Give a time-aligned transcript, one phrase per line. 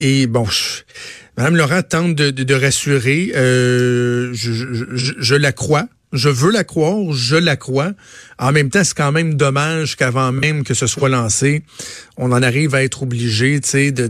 [0.00, 0.82] Et bon, je,
[1.36, 3.32] Mme Laurent tente de, de, de rassurer.
[3.34, 4.84] Euh, je, je,
[5.18, 5.88] je, la crois.
[6.12, 7.92] Je veux la croire, je la crois.
[8.38, 11.64] En même temps, c'est quand même dommage qu'avant même que ce soit lancé,
[12.16, 14.06] on en arrive à être obligé, tu sais, de,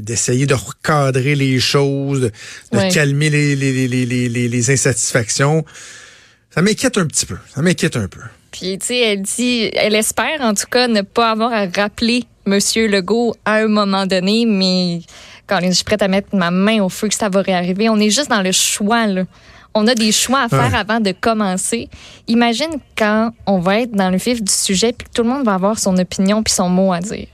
[0.00, 2.30] d'essayer de, recadrer les choses,
[2.72, 5.62] de, calmer les, les, les, les, les insatisfactions.
[6.54, 7.36] Ça m'inquiète un petit peu.
[7.54, 8.20] Ça m'inquiète un peu.
[8.52, 12.24] Puis, tu sais, elle dit, elle espère en tout cas ne pas avoir à rappeler
[12.44, 15.00] Monsieur Legault à un moment donné, mais
[15.46, 17.88] quand je suis prête à mettre ma main au feu que ça va réarriver.
[17.88, 19.24] On est juste dans le choix, là.
[19.74, 21.88] On a des choix à faire avant de commencer.
[22.28, 25.44] Imagine quand on va être dans le vif du sujet puis que tout le monde
[25.46, 27.28] va avoir son opinion puis son mot à dire.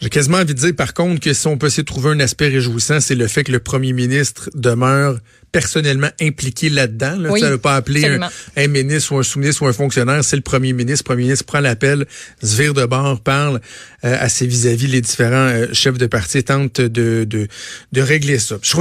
[0.00, 2.20] J'ai quasiment envie de dire, par contre, que si on peut essayer de trouver un
[2.20, 5.18] aspect réjouissant, c'est le fait que le premier ministre demeure
[5.52, 7.16] personnellement impliqué là-dedans.
[7.16, 7.30] Là.
[7.30, 8.18] Oui, ça veut pas appeler
[8.56, 11.04] un, ministre ou un sous-ministre ou un fonctionnaire, c'est le premier ministre.
[11.04, 12.06] Le premier ministre prend l'appel,
[12.42, 13.60] se vire de bord, parle
[14.04, 17.48] euh, à ses vis-à-vis les différents euh, chefs de parti tente de, de,
[17.92, 18.56] de régler ça.
[18.62, 18.76] Je,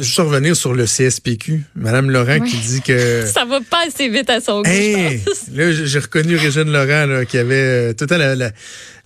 [0.00, 1.62] je veux revenir sur le CSPQ.
[1.74, 3.26] Madame Laurent qui dit que...
[3.32, 4.68] ça va pas assez vite à son goût,
[5.52, 8.50] Là, j'ai reconnu Régine Laurent là, qui avait euh, tout à la, la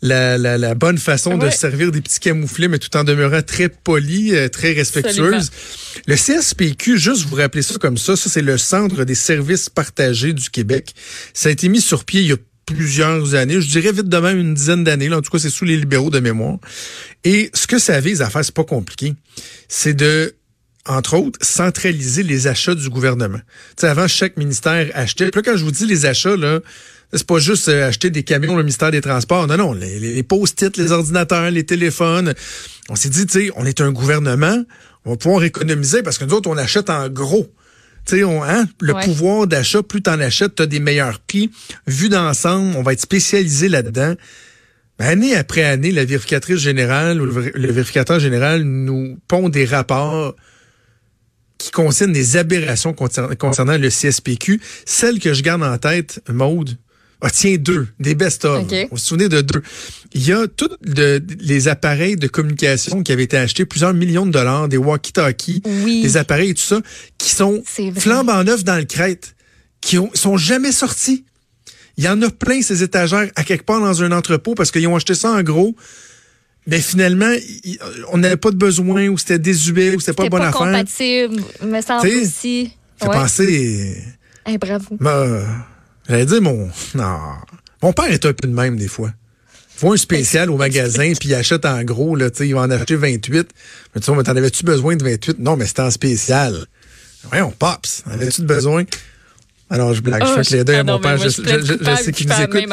[0.03, 3.69] la, la, la, bonne façon de servir des petits camouflés, mais tout en demeurant très
[3.69, 5.51] poli, très respectueuse.
[6.07, 10.33] Le CSPQ, juste vous rappeler ça comme ça, ça c'est le Centre des services partagés
[10.33, 10.95] du Québec.
[11.35, 14.35] Ça a été mis sur pied il y a plusieurs années, je dirais vite demain
[14.35, 15.13] une dizaine d'années.
[15.13, 16.59] En tout cas, c'est sous les libéraux de mémoire.
[17.25, 19.15] Et ce que ça vise à faire, c'est pas compliqué.
[19.69, 20.35] C'est de
[20.87, 23.39] entre autres, centraliser les achats du gouvernement.
[23.39, 25.31] Tu sais, avant, chaque ministère achetait.
[25.31, 26.61] Puis là, quand je vous dis les achats, là,
[27.13, 29.47] c'est pas juste euh, acheter des camions le ministère des Transports.
[29.47, 32.35] Non, non, les, les post-it, les ordinateurs, les téléphones.
[32.89, 34.65] On s'est dit, tu sais, on est un gouvernement,
[35.05, 37.53] on va pouvoir économiser parce que nous autres, on achète en gros.
[38.07, 41.51] Tu sais, hein, le pouvoir d'achat, plus tu en achètes, tu as des meilleurs prix.
[41.87, 44.15] Vu d'ensemble, on va être spécialisé là-dedans.
[44.99, 50.37] Année après année, la vérificatrice générale ou le, vérificateur général nous pond des rapports
[51.57, 54.61] qui concernent des aberrations concernant, le CSPQ.
[54.85, 56.77] Celle que je garde en tête, Maude,
[57.23, 58.65] ah, tiens, deux, des best-of.
[58.65, 59.63] Vous vous souvenez de deux.
[60.13, 64.33] Il y a tous les appareils de communication qui avaient été achetés, plusieurs millions de
[64.33, 65.63] dollars, des walkie-talkies,
[66.03, 66.81] des appareils et tout ça,
[67.19, 67.63] qui sont
[67.97, 69.35] flambant neufs dans le crête,
[69.81, 71.25] qui ont, sont jamais sortis.
[71.97, 74.87] Il y en a plein, ces étagères, à quelque part dans un entrepôt, parce qu'ils
[74.87, 75.77] ont acheté ça en gros.
[76.67, 77.33] Mais finalement,
[78.13, 80.61] on n'avait pas de besoin, ou c'était désuet, ou c'était pas bonne affaire.
[80.61, 82.73] compatible, mais ça aussi.
[82.97, 83.97] Fait penser...
[84.47, 84.97] Eh, bravo.
[84.99, 85.43] Ben,
[86.11, 86.69] J'allais dire, mon.
[86.95, 87.19] Non.
[87.83, 89.11] Mon père est un peu de même des fois.
[89.77, 92.71] Il voit un spécial au magasin, puis il achète en gros, là, il va en
[92.71, 93.49] acheter 28.
[93.95, 95.39] Mais tu sais, t'en avais-tu besoin de 28?
[95.39, 96.67] Non, mais c'était en spécial.
[97.25, 98.85] Voyons, Pops, en avais-tu besoin?
[99.71, 102.41] Alors, je blague, je fais que les deux à mon père, je, sais qu'il nous
[102.41, 102.65] écoute.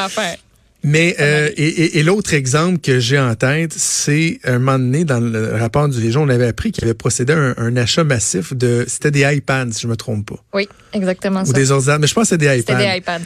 [0.87, 5.19] Mais euh, et, et, l'autre exemple que j'ai en tête, c'est un moment donné dans
[5.19, 8.85] le rapport du Légion, on avait appris qu'il avait procédé à un, achat massif de
[8.87, 10.41] c'était des iPads, si je me trompe pas.
[10.53, 12.79] Oui, exactement Ou des ordinateurs, mais je pense que c'était des iPads.
[12.79, 13.25] C'était des iPads.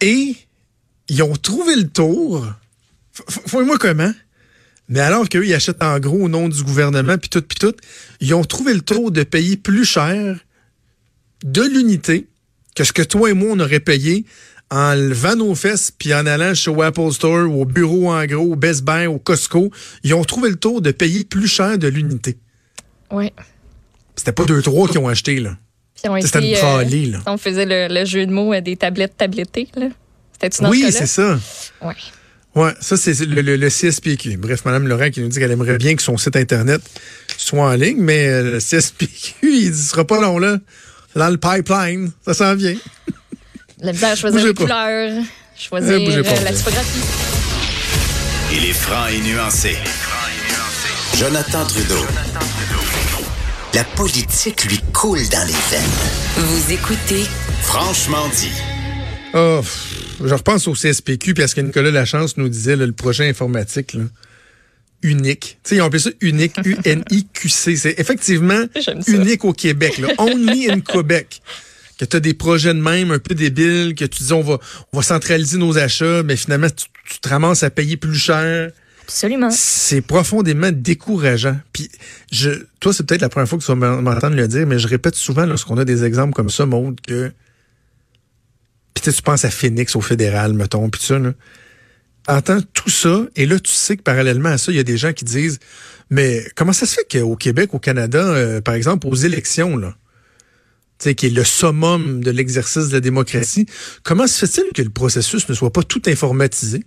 [0.00, 0.36] Et
[1.10, 2.46] ils ont trouvé le tour.
[3.28, 4.14] Fouille-moi comment?
[4.88, 7.74] Mais alors qu'eux, ils achètent en gros au nom du gouvernement, puis tout, puis tout,
[8.20, 10.38] ils ont trouvé le tour de payer plus cher
[11.44, 12.28] de l'unité
[12.74, 14.24] que ce que toi et moi, on aurait payé
[14.70, 18.52] en levant nos fesses puis en allant chez Apple Store ou au bureau en gros,
[18.52, 19.70] au Best Buy, au Costco,
[20.02, 22.36] ils ont trouvé le tour de payer plus cher de l'unité.
[23.10, 23.32] Oui.
[24.16, 25.56] C'était pas deux trois qui ont acheté là.
[25.94, 27.18] C'était une trolley, là.
[27.26, 29.88] On faisait le, jeu de mots des tablettes tablettées là.
[30.32, 31.38] C'était une Oui, c'est ça.
[31.82, 31.94] Oui.
[32.54, 34.36] Ouais, ça c'est le, le, CSPQ.
[34.36, 36.80] Bref, Mme Laurent qui nous dit qu'elle aimerait bien que son site internet
[37.36, 40.58] soit en ligne, mais euh, le CSPQ, il ne sera pas long là.
[41.14, 42.76] Dans le pipeline, ça s'en vient.
[43.80, 45.22] La misère à choisir les couleurs,
[45.56, 47.00] choisir euh, la typographie.
[48.52, 49.76] Il est franc et nuancé.
[51.16, 52.04] Jonathan Trudeau.
[53.74, 55.90] La politique lui coule dans les veines.
[56.38, 57.24] Vous écoutez
[57.62, 58.50] Franchement dit.
[59.34, 59.60] Oh,
[60.24, 63.96] je repense au CSPQ puis à ce que Nicolas Lachance nous disait, le projet informatique.
[65.02, 65.58] unique.
[65.62, 67.76] Tu sais, ils ont appelé ça unique, U-N-I-Q-C.
[67.76, 68.64] C'est effectivement
[69.06, 69.98] unique au Québec.
[69.98, 70.08] Là.
[70.18, 71.40] Only in Quebec
[71.98, 74.58] que tu as des projets de même un peu débiles, que tu dis on va,
[74.92, 76.86] on va centraliser nos achats, mais finalement tu,
[77.20, 78.70] te ramasses à payer plus cher.
[79.02, 79.50] Absolument.
[79.50, 81.56] C'est profondément décourageant.
[81.72, 81.90] Puis,
[82.30, 84.86] je, toi, c'est peut-être la première fois que tu vas m'entendre le dire, mais je
[84.86, 87.32] répète souvent lorsqu'on a des exemples comme ça, Maud, que.
[88.92, 91.32] Puis tu penses à Phoenix, au fédéral, mettons, puis ça, là.
[92.28, 94.98] Entends tout ça, et là, tu sais que parallèlement à ça, il y a des
[94.98, 95.58] gens qui disent
[96.10, 99.96] Mais comment ça se fait qu'au Québec, au Canada, euh, par exemple, aux élections, là,
[100.98, 103.66] qui est le summum de l'exercice de la démocratie,
[104.02, 106.84] comment se fait-il que le processus ne soit pas tout informatisé?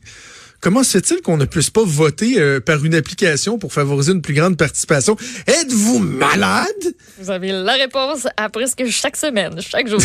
[0.59, 4.21] Comment se fait-il qu'on ne puisse pas voter euh, par une application pour favoriser une
[4.21, 5.17] plus grande participation?
[5.47, 6.67] Êtes-vous malade?
[7.19, 9.99] Vous avez la réponse à presque chaque semaine, chaque jour.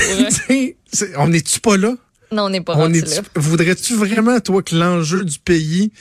[1.19, 1.94] on n'est-tu pas là?
[2.32, 3.00] Non, on n'est pas on là.
[3.35, 5.93] Voudrais-tu vraiment, toi, que l'enjeu du pays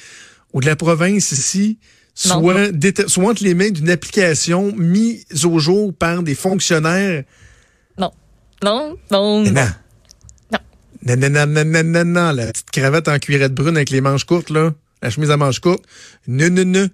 [0.54, 1.78] ou de la province ici
[2.14, 2.72] soit,
[3.08, 7.26] soit entre les mains d'une application mise au jour par des fonctionnaires?
[7.98, 8.12] Non.
[8.64, 9.44] Non, non.
[9.44, 9.68] non.
[11.08, 14.02] Non, non, non, non, non, non, non, la petite cravate en cuirette brune avec les
[14.02, 14.74] manches courtes, là.
[15.04, 15.86] La chemise à manches courtes.
[16.28, 16.90] Non, non, non.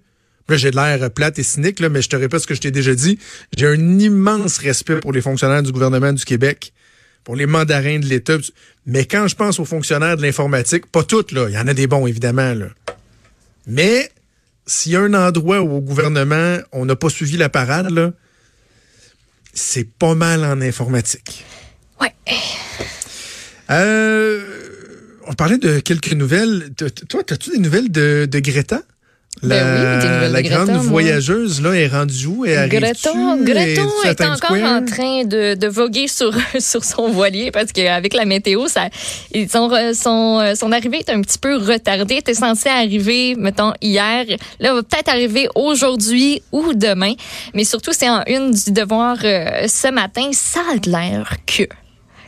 [0.49, 2.71] Là, j'ai l'air plate et cynique, là, mais je te répète ce que je t'ai
[2.71, 3.17] déjà dit.
[3.55, 6.73] J'ai un immense respect pour les fonctionnaires du gouvernement du Québec,
[7.23, 8.35] pour les mandarins de l'État.
[8.85, 11.47] Mais quand je pense aux fonctionnaires de l'informatique, pas toutes, là.
[11.47, 12.67] Il y en a des bons, évidemment, là.
[13.65, 14.11] Mais
[14.65, 18.11] s'il y a un endroit où au gouvernement, on n'a pas suivi la parade, là,
[19.53, 21.45] c'est pas mal en informatique.
[21.99, 22.13] Ouais.
[23.69, 24.43] Euh,
[25.27, 26.71] on parlait de quelques nouvelles.
[27.09, 28.81] Toi, as-tu des nouvelles de, de Greta?
[29.43, 32.45] La, ben oui, la de grande Greta, voyageuse là est rendue où?
[32.45, 33.11] Et Greta,
[33.41, 38.25] Greta est encore en train de, de voguer sur sur son voilier parce qu'avec la
[38.25, 38.89] météo, ça,
[39.49, 42.15] son, son son arrivée est un petit peu retardée.
[42.15, 44.25] était censé arriver, mettons hier.
[44.59, 47.13] Là, va peut-être arriver aujourd'hui ou demain.
[47.55, 50.29] Mais surtout, c'est en une du devoir euh, ce matin.
[50.33, 51.63] Ça a l'air que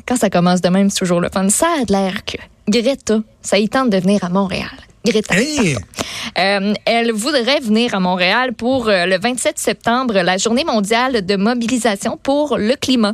[0.08, 1.48] quand ça commence de même, c'est toujours le fun.
[1.50, 4.83] Ça a l'air que Greta, ça y tente de venir à Montréal.
[5.06, 5.36] Greta.
[5.36, 11.36] Euh, elle voudrait venir à Montréal pour euh, le 27 septembre, la journée mondiale de
[11.36, 13.14] mobilisation pour le climat.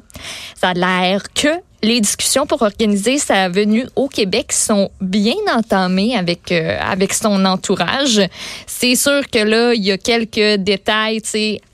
[0.59, 1.49] Ça a l'air que
[1.81, 7.43] les discussions pour organiser sa venue au Québec sont bien entamées avec euh, avec son
[7.45, 8.21] entourage.
[8.67, 11.21] C'est sûr que là, il y a quelques détails,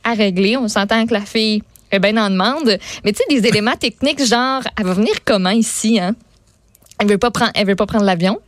[0.04, 0.58] à régler.
[0.58, 4.24] On s'entend que la fille est bien en demande, mais tu sais des éléments techniques
[4.24, 6.16] genre elle va venir comment ici hein?
[7.00, 8.40] Elle veut pas prendre elle veut pas prendre l'avion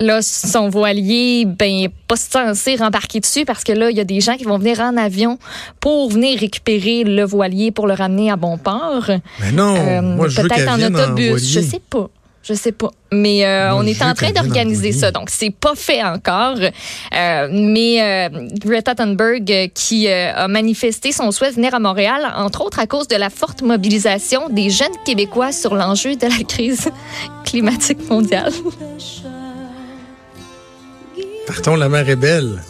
[0.00, 4.20] là, son voilier, ben, pas censé rembarquer dessus parce que là, il y a des
[4.20, 5.38] gens qui vont venir en avion
[5.78, 9.10] pour venir récupérer le voilier pour le ramener à bon port.
[9.40, 11.52] Mais non, euh, moi, je Peut-être en autobus.
[11.52, 12.08] je sais pas.
[12.42, 12.90] Je sais pas.
[13.12, 15.10] Mais euh, on est en train d'organiser ça.
[15.10, 16.56] Donc, c'est pas fait encore.
[16.56, 22.78] Euh, mais Greta Thunberg, qui a manifesté son souhait de venir à Montréal, entre autres
[22.78, 26.90] à cause de la forte mobilisation des jeunes Québécois sur l'enjeu de la crise
[27.44, 28.52] climatique mondiale.
[31.50, 32.62] Partons, la mer est belle.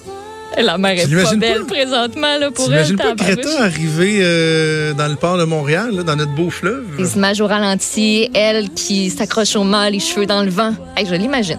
[0.57, 2.97] La mer est pas belle présentement là, pour elle.
[2.97, 6.87] pas Greta arriver euh, dans le port de Montréal, là, dans notre beau fleuve?
[6.99, 10.73] Les images au ralenti, elle qui s'accroche au mât, les cheveux dans le vent.
[10.97, 11.59] Hey, je l'imagine.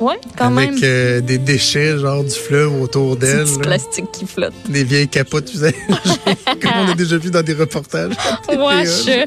[0.00, 0.70] Ouais, quand même.
[0.70, 3.44] Avec euh, des déchets, genre du fleuve autour d'elle.
[3.44, 4.54] Des plastique qui flotte.
[4.66, 5.76] Des vieilles capotes usagées,
[6.46, 8.14] comme on a déjà vu dans des reportages.
[8.48, 9.26] Ouais,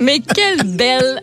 [0.00, 1.22] Mais quelle belle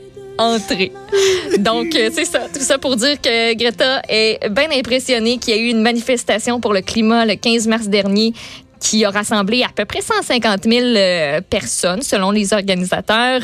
[1.59, 2.41] Donc, euh, c'est ça.
[2.53, 6.59] Tout ça pour dire que Greta est bien impressionnée qu'il y a eu une manifestation
[6.59, 8.33] pour le climat le 15 mars dernier
[8.81, 13.41] qui a rassemblé à peu près 150 000 euh, personnes, selon les organisateurs.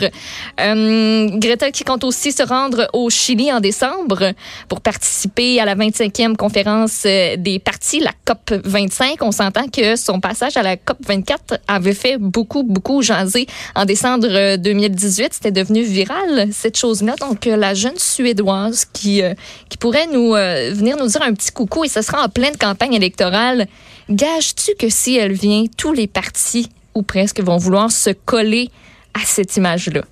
[0.59, 4.33] Euh, Greta qui compte aussi se rendre au Chili en décembre
[4.67, 9.21] pour participer à la 25e conférence euh, des partis, la COP 25.
[9.21, 13.85] On s'entend que son passage à la COP 24 avait fait beaucoup, beaucoup jaser en
[13.85, 15.35] décembre 2018.
[15.35, 17.13] C'était devenu viral, cette chose-là.
[17.19, 19.21] Donc, la jeune Suédoise qui,
[19.69, 22.93] qui pourrait nous venir nous dire un petit coucou et ce sera en pleine campagne
[22.93, 23.67] électorale
[24.09, 28.69] Gages-tu que si elle vient, tous les partis, ou presque, vont vouloir se coller
[29.13, 30.03] à cette image-là?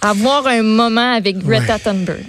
[0.00, 2.24] Avoir un moment avec Greta Thunberg.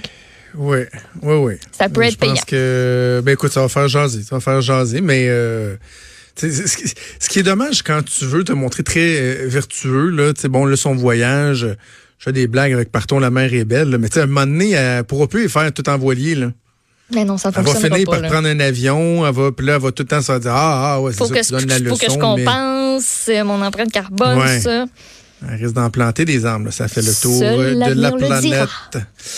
[0.56, 0.80] Oui,
[1.22, 1.54] oui, oui.
[1.72, 2.36] Ça peut être payant.
[2.36, 5.76] Je pense que, ben écoute, ça va faire jaser, ça va faire jaser, mais euh,
[6.36, 10.66] ce qui est dommage quand tu veux te montrer très euh, vertueux, là, tu bon,
[10.66, 11.68] là, son voyage,
[12.20, 14.28] je fais des blagues avec Partons, la mer est belle, mais tu sais, à un
[14.28, 16.52] moment donné, elle pourra plus faire tout en voilier, là.
[17.12, 19.82] Mais non, ça elle va finir par prendre un avion, elle va, puis là, elle
[19.82, 21.80] va tout le temps se dire Ah, ah, ouais, c'est ça, que tu donnes la
[21.80, 21.96] leçon.
[21.96, 24.86] Faut que je compense mon empreinte carbone, ça.
[25.50, 26.72] Elle risque d'en planter des arbres.
[26.72, 28.70] Ça fait le tour euh, de la planète.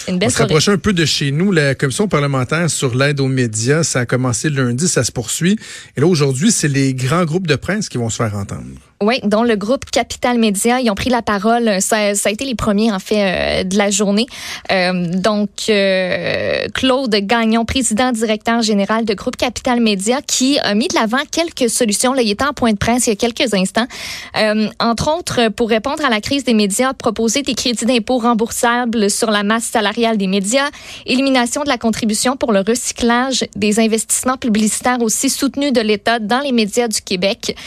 [0.07, 1.51] On se rapproche un peu de chez nous.
[1.51, 5.57] La commission parlementaire sur l'aide aux médias, ça a commencé lundi, ça se poursuit.
[5.97, 8.63] Et là, aujourd'hui, c'est les grands groupes de presse qui vont se faire entendre.
[9.01, 11.81] Oui, dont le groupe Capital Média, ils ont pris la parole.
[11.81, 14.25] Ça, ça a été les premiers, en fait, euh, de la journée.
[14.71, 20.87] Euh, donc, euh, Claude Gagnon, président directeur général de groupe Capital Média, qui a mis
[20.87, 22.13] de l'avant quelques solutions.
[22.13, 23.85] Là, il était en point de presse il y a quelques instants.
[24.79, 29.29] entre autres, pour répondre à la crise des médias, proposer des crédits d'impôt remboursables sur
[29.29, 30.69] la masse salariale des médias,
[31.05, 36.39] élimination de la contribution pour le recyclage des investissements publicitaires aussi soutenus de l'État dans
[36.39, 37.57] les médias du Québec.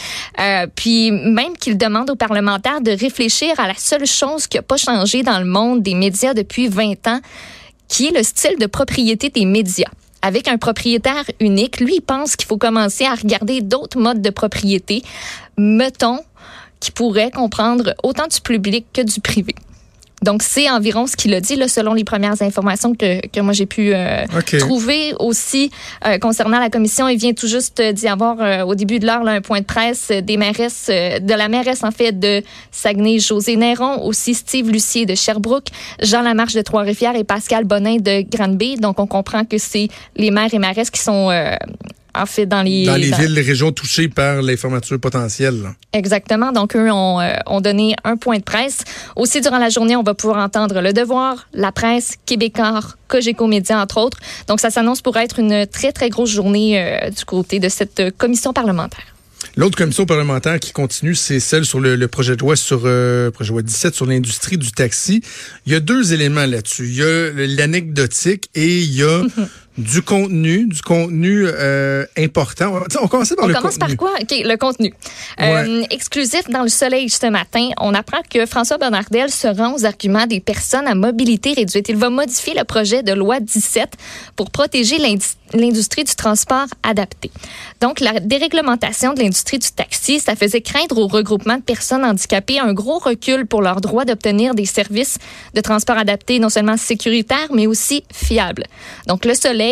[0.75, 4.77] puis, même qu'il demande aux parlementaires de réfléchir à la seule chose qui n'a pas
[4.77, 7.19] changé dans le monde des médias depuis 20 ans,
[7.87, 9.89] qui est le style de propriété des médias.
[10.21, 14.29] Avec un propriétaire unique, lui, il pense qu'il faut commencer à regarder d'autres modes de
[14.29, 15.01] propriété,
[15.57, 16.19] mettons,
[16.79, 19.55] qui pourraient comprendre autant du public que du privé.
[20.21, 23.53] Donc, c'est environ ce qu'il a dit, là, selon les premières informations que, que moi
[23.53, 24.25] j'ai pu euh,
[24.59, 25.71] trouver aussi
[26.05, 27.07] euh, concernant la commission.
[27.07, 30.11] Il vient tout juste d'y avoir euh, au début de l'heure un point de presse
[30.11, 35.15] des mairesses, de la mairesse en fait de Saguenay, José Néron, aussi Steve Lucier de
[35.15, 35.67] Sherbrooke,
[36.01, 38.77] Jean Lamarche de Trois-Rivières et Pascal Bonin de Granby.
[38.77, 41.29] Donc, on comprend que c'est les maires et mairesses qui sont
[42.15, 42.85] en fait, dans les...
[42.85, 45.69] Dans les villes, les régions touchées par les fermetures potentielles.
[45.93, 46.51] Exactement.
[46.51, 48.79] Donc, eux ont, euh, ont, donné un point de presse.
[49.15, 53.79] Aussi, durant la journée, on va pouvoir entendre Le Devoir, La Presse, Québécois, Cogeco Média,
[53.79, 54.17] entre autres.
[54.47, 58.17] Donc, ça s'annonce pour être une très, très grosse journée euh, du côté de cette
[58.17, 59.05] commission parlementaire.
[59.55, 63.49] L'autre commission parlementaire qui continue, c'est celle sur le, projet de loi sur euh, projet
[63.49, 65.21] de loi 17 sur l'industrie du taxi.
[65.65, 66.87] Il y a deux éléments là-dessus.
[66.87, 69.23] Il y a l'anecdotique et il y a
[69.77, 72.81] du contenu, du contenu euh, important.
[73.01, 74.11] On commence par on le commence par quoi?
[74.19, 74.93] OK, le contenu.
[75.41, 79.85] Euh, exclusif dans le Soleil ce matin, on apprend que François Bernardel se rend aux
[79.85, 81.87] arguments des personnes à mobilité réduite.
[81.87, 83.89] Il va modifier le projet de loi 17
[84.35, 84.97] pour protéger
[85.53, 87.31] l'industrie du transport adapté.
[87.79, 92.59] Donc, la déréglementation de l'industrie du taxi, ça faisait craindre au regroupement de personnes handicapées
[92.59, 95.17] un gros recul pour leur droit d'obtenir des services
[95.53, 98.65] de transport adapté, non seulement sécuritaires, mais aussi fiables.
[99.07, 99.68] Donc, le Soleil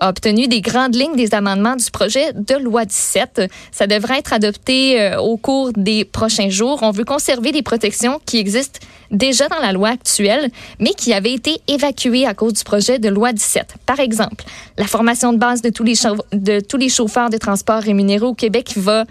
[0.00, 3.42] a obtenu des grandes lignes des amendements du projet de loi 17.
[3.72, 6.80] Ça devrait être adopté euh, au cours des prochains jours.
[6.82, 10.50] On veut conserver des protections qui existent déjà dans la loi actuelle,
[10.80, 13.74] mais qui avaient été évacuées à cause du projet de loi 17.
[13.86, 14.44] Par exemple,
[14.76, 15.94] la formation de base de tous les,
[16.32, 19.04] de tous les chauffeurs de transport rémunérés au Québec va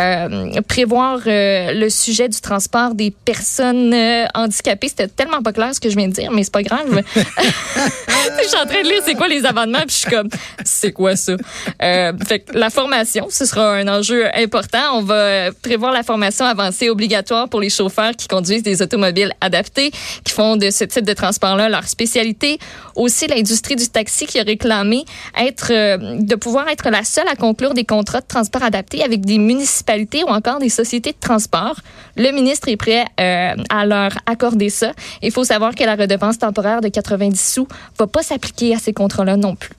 [0.00, 4.88] euh, prévoir euh, le sujet du transport des personnes euh, handicapées.
[4.88, 7.02] C'était tellement pas clair ce que je viens de dire, mais c'est pas grave.
[7.14, 10.30] je suis en train de lire c'est quoi les amendements, puis je suis comme,
[10.64, 11.36] c'est quoi ça?
[11.78, 14.98] fait que la formation, ce sera un enjeu important.
[14.98, 19.90] On va prévoir la formation avancée obligatoire pour les chauffeurs qui conduisent des automobiles adaptés,
[20.24, 22.58] qui font de ce type de transport-là leur spécialité.
[22.96, 25.04] Aussi, l'industrie du taxi qui a réclamé
[25.38, 29.38] être, de pouvoir être la seule à conclure des contrats de transport adapté avec des
[29.38, 29.81] municipalités
[30.26, 31.76] ou encore des sociétés de transport.
[32.16, 34.92] Le ministre est prêt euh, à leur accorder ça.
[35.22, 38.92] Il faut savoir que la redevance temporaire de 90 sous va pas s'appliquer à ces
[38.92, 39.74] contrats-là non plus.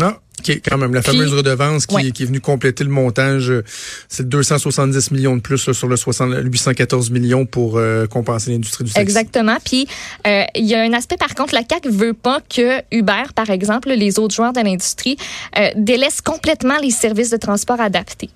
[0.00, 0.94] Ah, OK, quand même.
[0.94, 3.62] La fameuse redevance qui, est venue compléter le montage, euh,
[4.08, 9.02] c'est 270 millions de plus sur le 814 millions pour euh, compenser l'industrie du taxi.
[9.02, 9.56] Exactement.
[9.62, 9.86] Puis,
[10.24, 13.90] il y a un aspect, par contre, la CAQ veut pas que Uber, par exemple,
[13.90, 15.18] les autres joueurs de l'industrie,
[15.76, 18.30] délaissent complètement les services de transport adaptés.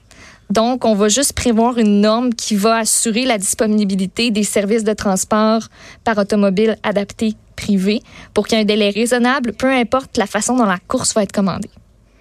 [0.50, 4.92] Donc, on va juste prévoir une norme qui va assurer la disponibilité des services de
[4.92, 5.62] transport
[6.04, 8.02] par automobile adaptés privés
[8.34, 11.22] pour qu'il y ait un délai raisonnable, peu importe la façon dont la course va
[11.22, 11.70] être commandée.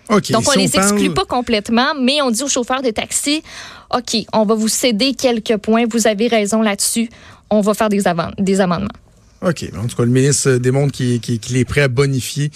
[0.10, 3.42] Donc, on ne les exclut pas complètement, mais on dit aux chauffeurs de taxi,
[3.94, 7.10] OK, on va vous céder quelques points, vous avez raison là-dessus,
[7.50, 8.04] on va faire des,
[8.38, 8.90] des amendements.
[9.44, 9.66] OK.
[9.78, 12.50] En tout cas, le ministre démontre qu'il est prêt à bonifier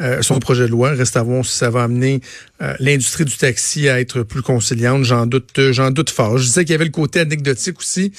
[0.00, 0.90] euh, son projet de loi.
[0.90, 2.20] Reste à voir si ça va amener
[2.60, 5.04] euh, l'industrie du taxi à être plus conciliante.
[5.04, 6.38] J'en doute, j'en doute fort.
[6.38, 8.12] Je disais qu'il y avait le côté anecdotique aussi.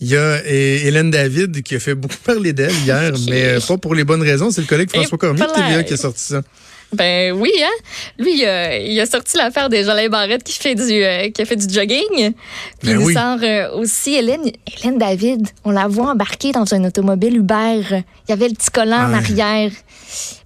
[0.00, 3.78] Il y a Hélène David qui a fait beaucoup parler d'elle hier, mais euh, pas
[3.78, 4.50] pour les bonnes raisons.
[4.50, 6.42] C'est le collègue François Cormier de TVA qui a sorti ça.
[6.92, 7.68] Ben oui, hein.
[8.18, 11.56] Lui, il a, sorti l'affaire des Jolin Barrette qui fait du euh, qui a fait
[11.56, 12.32] du jogging.
[12.80, 15.48] Puis ben il sort euh, aussi Hélène, Hélène David.
[15.64, 17.82] On la voit embarquée dans un automobile Uber.
[17.90, 19.70] Il y avait le petit collant en arrière.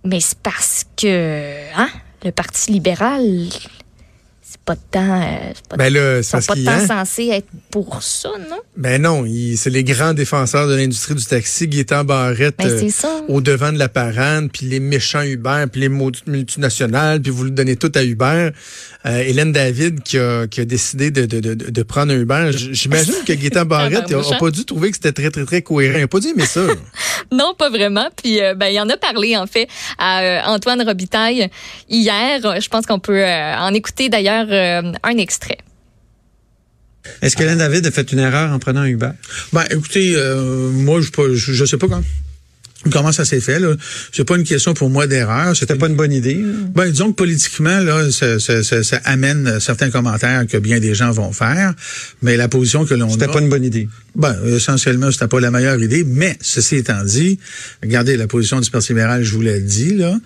[0.04, 1.88] Mais c'est parce que, hein,
[2.22, 3.22] le Parti libéral
[4.58, 5.22] pas de temps.
[5.22, 8.58] Euh, pas, ben là, pas de temps censé être pour ça, non?
[8.76, 9.24] Ben non,
[9.56, 13.78] c'est les grands défenseurs de l'industrie du taxi, Gaétan Barrette, ben, euh, au devant de
[13.78, 18.02] la parade, puis les méchants Uber, puis les multinationales, puis vous le donnez tout à
[18.02, 18.50] Uber.
[19.06, 22.50] Euh, Hélène David qui a, qui a décidé de, de, de, de, prendre un Uber.
[22.52, 25.98] J'imagine que Gaétan Barrette n'a pas dû trouver que c'était très, très, très cohérent.
[25.98, 26.62] Il n'a pas dit mais ça.
[27.32, 28.08] non, pas vraiment.
[28.22, 29.68] Puis, ben, il en a parlé, en fait,
[29.98, 31.50] à Antoine Robitaille
[31.88, 32.40] hier.
[32.60, 35.58] Je pense qu'on peut en écouter d'ailleurs euh, un extrait.
[37.20, 39.10] Est-ce que David a fait une erreur en prenant Uber?
[39.52, 42.02] Ben, écoutez, euh, moi, je, je sais pas quand.
[42.92, 43.74] Comment ça s'est fait là?
[44.12, 45.56] C'est pas une question pour moi d'erreur.
[45.56, 46.42] C'était pas une bonne idée.
[46.74, 50.94] Ben disons que politiquement là, ça, ça, ça, ça, amène certains commentaires que bien des
[50.94, 51.74] gens vont faire,
[52.22, 53.10] mais la position que l'on a.
[53.10, 53.88] C'était pas une bonne idée.
[54.14, 57.38] Ben essentiellement c'était pas la meilleure idée, mais ceci étant dit,
[57.82, 60.16] regardez la position du Parti libéral, je vous l'ai dit là.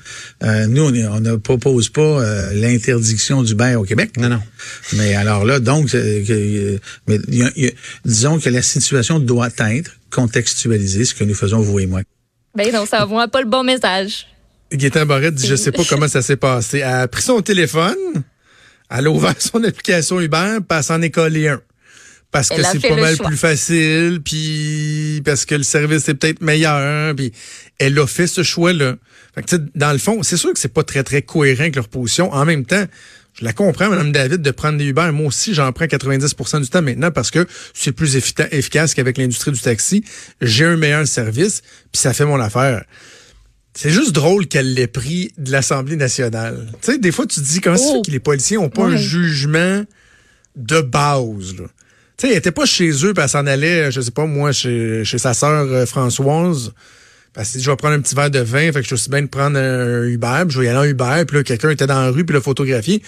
[0.42, 4.16] Euh, nous on, est, on ne propose pas euh, l'interdiction du bain au Québec.
[4.18, 4.42] Non non.
[4.96, 7.18] Mais alors là donc, euh, mais
[8.04, 12.02] disons que la situation doit être contextualisée, ce que nous faisons vous et moi.
[12.54, 14.26] Ben non, ça envoie pas le bon message.
[14.72, 16.78] Gaétan Barrette dit, je sais pas comment ça s'est passé.
[16.78, 17.96] Elle a pris son téléphone,
[18.90, 21.60] elle a ouvert son application Uber, puis elle s'en est un.
[22.30, 27.14] Parce que c'est pas mal plus facile, puis parce que le service est peut-être meilleur,
[27.14, 27.32] puis
[27.78, 28.96] elle a fait ce choix-là.
[29.74, 32.30] dans le fond, c'est sûr que c'est pas très, très cohérent avec leur position.
[32.32, 32.84] En même temps,
[33.38, 35.10] je la comprends, Mme David, de prendre des Uber.
[35.12, 39.52] Moi aussi, j'en prends 90% du temps maintenant parce que c'est plus efficace qu'avec l'industrie
[39.52, 40.04] du taxi.
[40.40, 42.84] J'ai un meilleur service, puis ça fait mon affaire.
[43.74, 46.66] C'est juste drôle qu'elle l'ait pris de l'Assemblée nationale.
[46.82, 48.02] Tu sais, des fois, tu te dis comment oh.
[48.04, 49.84] que les policiers ont pas un jugement
[50.56, 51.54] de base.
[51.54, 51.62] Tu
[52.16, 55.04] sais, elle était pas chez eux, puis elle s'en allait, je sais pas, moi, chez,
[55.04, 56.72] chez sa sœur euh, Françoise.
[57.38, 59.10] Parce que je vais prendre un petit verre de vin, fait que je suis aussi
[59.10, 61.70] bien de prendre un Uber, puis je vais y aller en Uber, puis là, quelqu'un
[61.70, 63.00] était dans la rue, puis le photographié.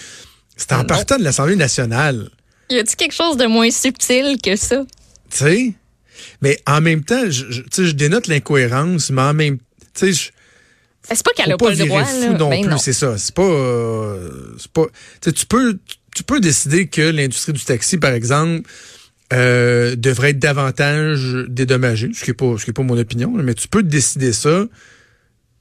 [0.56, 2.30] C'était en partant de l'Assemblée nationale.
[2.70, 4.84] Y a-t-il quelque chose de moins subtil que ça?
[5.30, 5.72] Tu sais?
[6.42, 9.58] Mais en même temps, je, je, je dénote l'incohérence, mais en même
[9.94, 12.04] sais, c'est pas qu'elle a pas, le droit.
[12.04, 13.18] Fou non ben plus, c'est ça.
[13.18, 14.30] C'est pas, euh,
[14.72, 14.86] pas.
[15.22, 15.76] Tu peux,
[16.14, 18.62] tu peux décider que l'industrie du taxi, par exemple,
[19.32, 23.30] euh, devrait être davantage dédommagé, ce qui n'est pas, ce qui est pas mon opinion,
[23.30, 24.64] mais tu peux décider ça,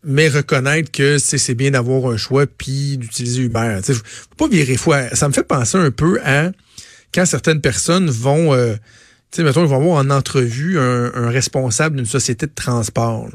[0.03, 3.79] mais reconnaître que c'est bien d'avoir un choix puis d'utiliser Uber.
[3.83, 4.93] Faut pas virer fou.
[5.13, 6.51] Ça me fait penser un peu à
[7.13, 8.73] quand certaines personnes vont, euh,
[9.31, 13.29] tu sais, mettons, ils vont avoir en entrevue un, responsable d'une société de transport.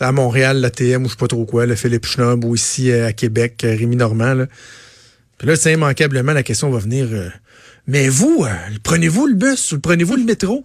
[0.00, 3.06] À Montréal, l'ATM ou je sais pas trop quoi, le Philippe Schnob ou ici euh,
[3.06, 4.34] à Québec, Rémi Normand.
[4.34, 4.46] Là.
[5.38, 7.06] Puis là, c'est immanquablement, la question va venir.
[7.12, 7.28] Euh,
[7.86, 10.64] mais vous, euh, prenez-vous le bus ou prenez-vous le métro?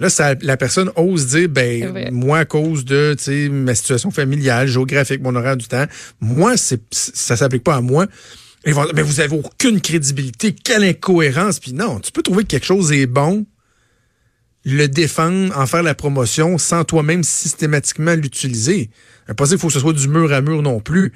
[0.00, 3.16] Là, ça, la personne ose dire, ben, moi, à cause de
[3.48, 5.86] ma situation familiale, géographique, mon horaire du temps,
[6.20, 8.06] moi, c'est, ça s'applique pas à moi.
[8.66, 11.58] Vont mais vous avez aucune crédibilité, quelle incohérence.
[11.58, 13.46] Puis non, tu peux trouver que quelque chose est bon,
[14.64, 18.90] le défendre, en faire la promotion, sans toi-même systématiquement l'utiliser.
[19.26, 21.12] Pas dire qu'il faut que ce soit du mur à mur non plus.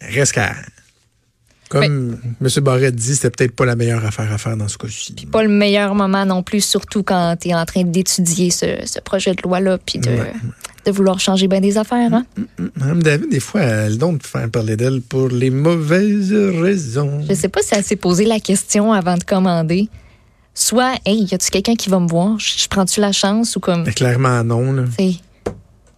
[0.00, 0.54] Reste qu'à
[1.80, 2.48] comme M.
[2.62, 5.12] Barrette dit, c'était peut-être pas la meilleure affaire à faire dans ce cas-ci.
[5.12, 9.00] Puis pas le meilleur moment non plus, surtout quand tu es en train d'étudier ce,
[9.00, 10.16] projet de loi-là, puis de,
[10.86, 12.12] de, vouloir changer bien des affaires.
[12.12, 12.24] Hein?
[12.36, 13.02] Mme mm, mm, mm.
[13.02, 17.22] David, des fois, elle donne faire parler d'elle pour les mauvaises raisons.
[17.28, 19.88] Je sais pas si elle s'est posé la question avant de commander.
[20.54, 22.38] Soit, hey, y a-tu quelqu'un qui va me voir?
[22.38, 23.82] Je, prends-tu la chance ou comme?
[23.82, 24.72] Mais clairement, non.
[24.72, 24.84] Là.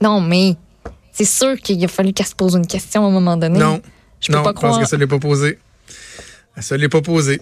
[0.01, 0.57] Non, mais
[1.12, 3.59] c'est sûr qu'il a fallu qu'elle se pose une question à un moment donné.
[3.59, 3.81] Non.
[4.21, 4.73] Je peux pas croire.
[4.73, 5.59] Je pense que ça ne l'est pas posé.
[6.61, 7.40] Ça ne l'est pas posé.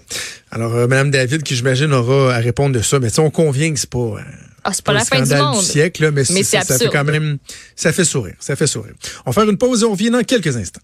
[0.50, 3.78] Alors, euh, Mme David, qui j'imagine aura à répondre de ça, mais on convient que
[3.78, 3.98] c'est pas.
[3.98, 4.20] Euh,
[4.64, 5.62] ah, c'est pas, la fin du monde.
[5.62, 7.38] siècle, mais, ça fait quand même,
[7.76, 8.94] ça fait sourire, ça fait sourire.
[9.26, 10.80] On va faire une pause et on revient dans quelques instants.